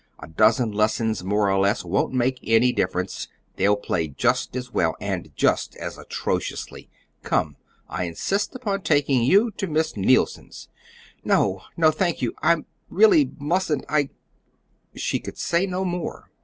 [0.17, 4.95] A dozen lessons, more or less, won't make any difference; they'll play just as well
[4.99, 6.89] and just as atrociously.
[7.21, 7.55] Come,
[7.87, 10.69] I insist upon taking you to Miss Neilson's."
[11.23, 12.33] "No, no, thank you!
[12.41, 13.85] I really mustn't.
[13.87, 14.09] I"
[15.05, 16.31] She could say no more.